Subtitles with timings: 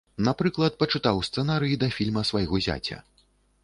[0.27, 2.97] Напрыклад, пачытаў сцэнарый да фільма свайго зяця.